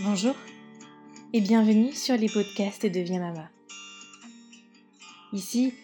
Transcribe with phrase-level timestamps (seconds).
[0.00, 0.34] Bonjour
[1.34, 3.50] et bienvenue sur les podcasts de Deviens Mama.
[5.34, 5.74] Ici,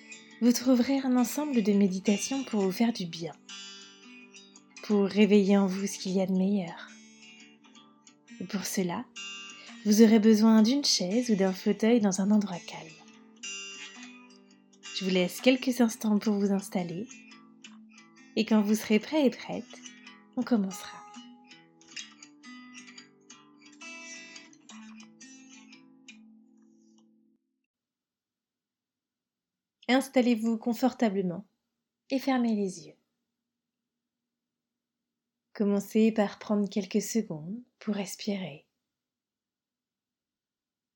[0.41, 3.35] vous trouverez un ensemble de méditations pour vous faire du bien,
[4.85, 6.89] pour réveiller en vous ce qu'il y a de meilleur.
[8.41, 9.04] Et pour cela,
[9.85, 12.88] vous aurez besoin d'une chaise ou d'un fauteuil dans un endroit calme.
[14.97, 17.06] Je vous laisse quelques instants pour vous installer
[18.37, 19.65] et quand vous serez prêt et prête,
[20.38, 21.08] on commencera.
[29.88, 31.47] Installez-vous confortablement
[32.10, 32.96] et fermez les yeux.
[35.55, 38.66] Commencez par prendre quelques secondes pour respirer,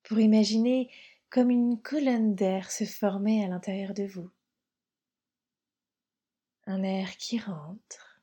[0.02, 0.90] pour imaginer
[1.30, 4.30] comme une colonne d'air se former à l'intérieur de vous.
[6.66, 8.20] Un air qui rentre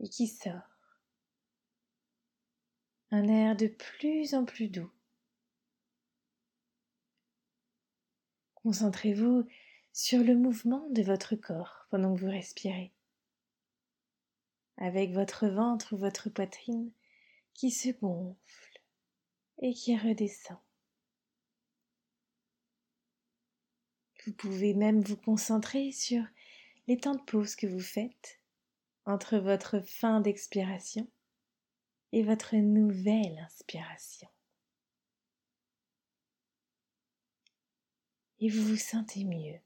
[0.00, 0.52] et qui sort.
[3.12, 4.90] Un air de plus en plus doux.
[8.56, 9.46] Concentrez-vous
[9.92, 12.92] sur le mouvement de votre corps pendant que vous respirez,
[14.76, 16.92] avec votre ventre ou votre poitrine
[17.54, 18.80] qui se gonfle
[19.60, 20.58] et qui redescend.
[24.24, 26.22] Vous pouvez même vous concentrer sur
[26.86, 28.40] les temps de pause que vous faites
[29.04, 31.08] entre votre fin d'expiration
[32.12, 34.28] et votre nouvelle inspiration.
[38.40, 39.58] Et vous vous sentez mieux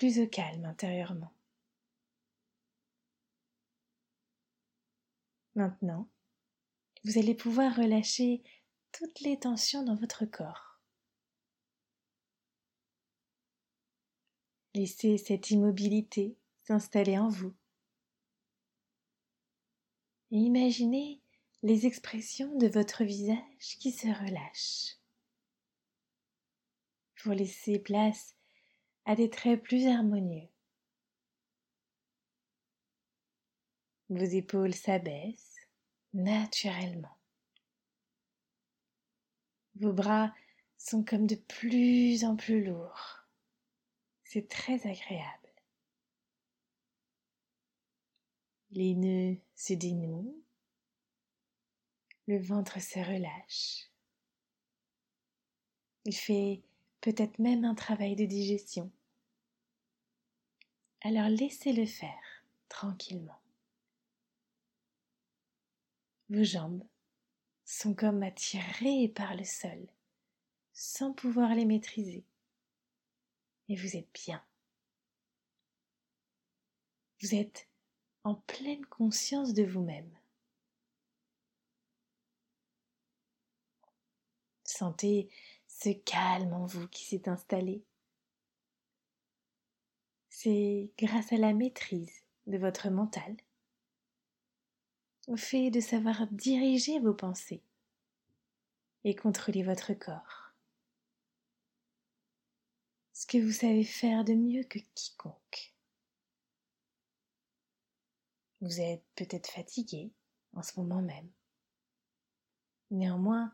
[0.00, 1.30] plus au calme intérieurement.
[5.54, 6.08] Maintenant,
[7.04, 8.42] vous allez pouvoir relâcher
[8.92, 10.80] toutes les tensions dans votre corps.
[14.74, 17.54] Laissez cette immobilité s'installer en vous.
[20.30, 21.20] Et imaginez
[21.62, 24.96] les expressions de votre visage qui se relâchent.
[27.22, 28.39] Pour laisser place
[29.04, 30.48] à des traits plus harmonieux.
[34.08, 35.56] Vos épaules s'abaissent
[36.12, 37.16] naturellement.
[39.76, 40.34] Vos bras
[40.76, 43.20] sont comme de plus en plus lourds.
[44.24, 45.48] C'est très agréable.
[48.72, 50.42] Les nœuds se dénouent.
[52.26, 53.90] Le ventre se relâche.
[56.04, 56.62] Il fait
[57.00, 58.90] peut-être même un travail de digestion.
[61.02, 63.40] Alors laissez-le faire tranquillement.
[66.28, 66.84] Vos jambes
[67.64, 69.88] sont comme attirées par le sol,
[70.72, 72.24] sans pouvoir les maîtriser.
[73.68, 74.44] Et vous êtes bien.
[77.22, 77.68] Vous êtes
[78.24, 80.10] en pleine conscience de vous-même.
[84.64, 85.28] Sentez
[85.82, 87.82] ce calme en vous qui s'est installé.
[90.28, 93.36] C'est grâce à la maîtrise de votre mental,
[95.26, 97.62] au fait de savoir diriger vos pensées
[99.04, 100.52] et contrôler votre corps.
[103.14, 105.74] Ce que vous savez faire de mieux que quiconque.
[108.60, 110.12] Vous êtes peut-être fatigué
[110.52, 111.30] en ce moment même.
[112.90, 113.52] Néanmoins,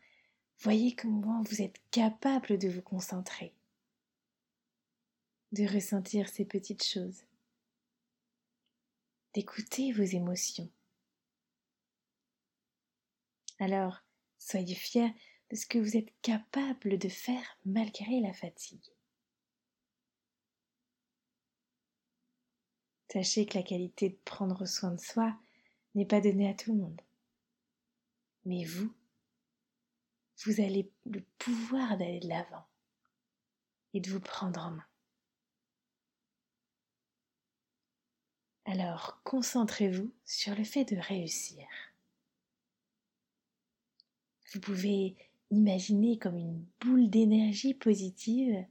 [0.60, 3.52] Voyez comment vous êtes capable de vous concentrer,
[5.52, 7.22] de ressentir ces petites choses,
[9.34, 10.70] d'écouter vos émotions.
[13.58, 14.02] Alors,
[14.38, 15.14] soyez fiers
[15.50, 18.92] de ce que vous êtes capable de faire malgré la fatigue.
[23.12, 25.38] Sachez que la qualité de prendre soin de soi
[25.94, 27.00] n'est pas donnée à tout le monde.
[28.44, 28.92] Mais vous,
[30.44, 32.66] vous avez le pouvoir d'aller de l'avant
[33.94, 34.86] et de vous prendre en main.
[38.66, 41.66] Alors concentrez-vous sur le fait de réussir.
[44.52, 45.16] Vous pouvez
[45.50, 48.66] imaginer comme une boule d'énergie positive,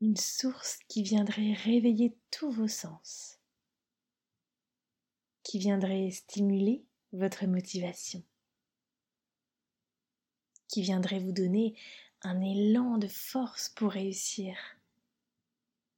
[0.00, 3.38] une source qui viendrait réveiller tous vos sens,
[5.42, 8.22] qui viendrait stimuler votre motivation
[10.68, 11.78] qui viendrait vous donner
[12.22, 14.56] un élan de force pour réussir,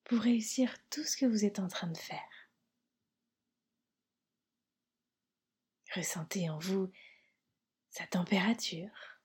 [0.05, 2.51] pour réussir tout ce que vous êtes en train de faire.
[5.95, 6.91] Ressentez en vous
[7.91, 9.19] sa température,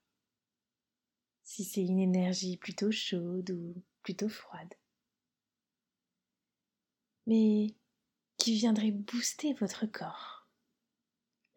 [1.44, 4.74] si c'est une énergie plutôt chaude ou plutôt froide,
[7.28, 7.76] mais
[8.38, 10.48] qui viendrait booster votre corps,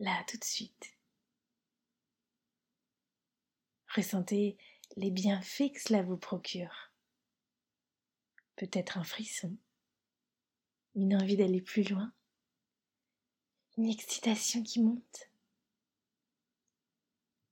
[0.01, 0.96] là tout de suite.
[3.97, 4.59] Ressentez
[4.99, 6.93] les bienfaits que cela vous procure.
[8.57, 9.57] Peut-être un frisson,
[10.95, 12.13] une envie d'aller plus loin,
[13.79, 15.31] une excitation qui monte.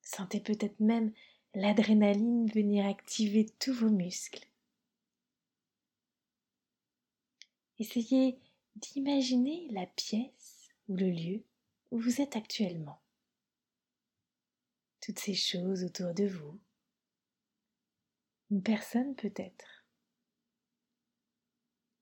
[0.03, 1.15] Sentez peut-être même
[1.55, 4.47] l'adrénaline venir activer tous vos muscles.
[7.79, 8.39] Essayez
[8.77, 11.43] d'imaginer la pièce ou le lieu
[11.91, 13.01] où vous êtes actuellement.
[15.05, 16.59] Toutes ces choses autour de vous.
[18.51, 19.85] Une personne peut-être.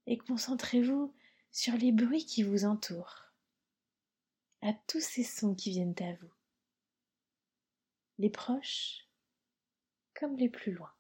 [0.06, 1.12] Et concentrez-vous
[1.50, 3.24] sur les bruits qui vous entourent,
[4.60, 6.32] à tous ces sons qui viennent à vous,
[8.18, 9.08] les proches
[10.14, 10.92] comme les plus loin.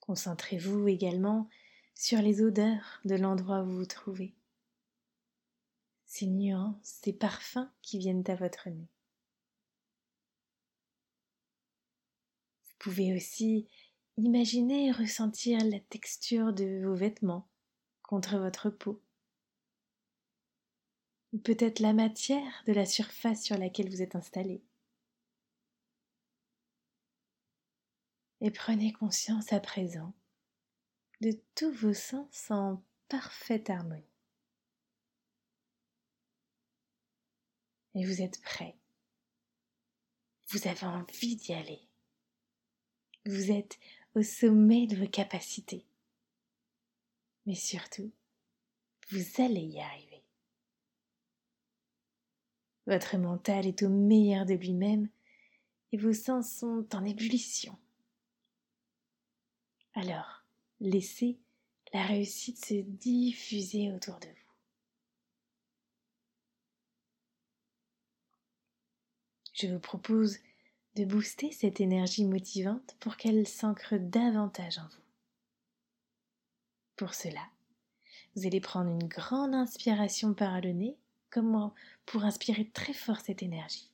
[0.00, 1.50] Concentrez-vous également
[1.94, 4.34] sur les odeurs de l'endroit où vous vous trouvez,
[6.12, 8.88] ces nuances, ces parfums qui viennent à votre nez.
[12.64, 13.66] Vous pouvez aussi
[14.18, 17.48] imaginer et ressentir la texture de vos vêtements
[18.02, 19.00] contre votre peau,
[21.32, 24.62] ou peut-être la matière de la surface sur laquelle vous êtes installé.
[28.42, 30.12] et prenez conscience à présent
[31.20, 34.11] de tous vos sens en parfaite harmonie.
[37.94, 38.76] Et vous êtes prêt.
[40.48, 41.80] Vous avez envie d'y aller.
[43.26, 43.78] Vous êtes
[44.14, 45.86] au sommet de vos capacités.
[47.46, 48.12] Mais surtout,
[49.10, 50.22] vous allez y arriver.
[52.86, 55.08] Votre mental est au meilleur de lui-même
[55.92, 57.78] et vos sens sont en ébullition.
[59.94, 60.44] Alors,
[60.80, 61.38] laissez
[61.92, 64.41] la réussite se diffuser autour de vous.
[69.62, 70.38] Je vous propose
[70.96, 75.02] de booster cette énergie motivante pour qu'elle s'ancre davantage en vous.
[76.96, 77.46] Pour cela,
[78.34, 80.96] vous allez prendre une grande inspiration par le nez,
[81.30, 81.70] comme
[82.06, 83.88] pour inspirer très fort cette énergie.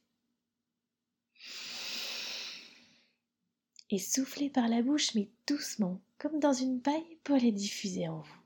[3.91, 8.21] et soufflez par la bouche, mais doucement, comme dans une paille pour les diffuser en
[8.21, 8.38] vous.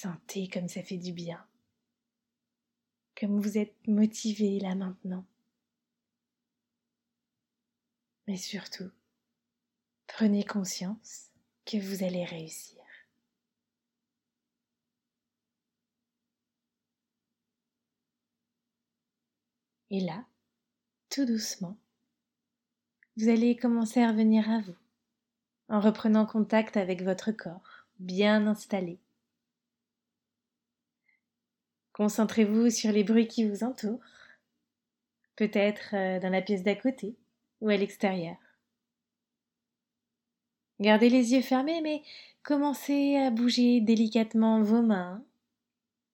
[0.00, 1.44] Sentez comme ça fait du bien,
[3.20, 5.26] comme vous êtes motivé là maintenant.
[8.28, 8.92] Mais surtout,
[10.06, 11.32] prenez conscience
[11.64, 12.80] que vous allez réussir.
[19.90, 20.24] Et là,
[21.10, 21.76] tout doucement,
[23.16, 24.76] vous allez commencer à revenir à vous,
[25.68, 29.00] en reprenant contact avec votre corps, bien installé.
[31.98, 34.00] Concentrez-vous sur les bruits qui vous entourent,
[35.36, 37.14] peut-être euh, dans la pièce d'à côté
[37.60, 38.36] ou à l'extérieur.
[40.80, 42.02] Gardez les yeux fermés, mais
[42.42, 45.22] commencez à bouger délicatement vos mains,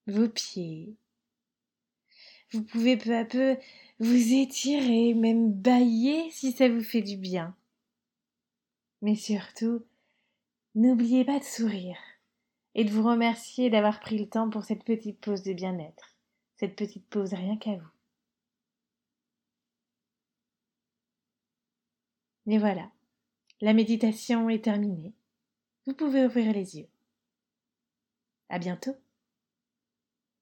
[0.06, 0.96] vos pieds,
[2.54, 3.56] vous pouvez peu à peu
[3.98, 7.54] vous étirer, même bailler si ça vous fait du bien.
[9.02, 9.84] Mais surtout,
[10.74, 11.98] n'oubliez pas de sourire
[12.74, 16.16] et de vous remercier d'avoir pris le temps pour cette petite pause de bien-être,
[16.56, 17.94] cette petite pause rien qu'à vous.
[22.46, 22.90] Et voilà,
[23.60, 25.14] la méditation est terminée.
[25.86, 26.88] Vous pouvez ouvrir les yeux.
[28.48, 28.96] À bientôt.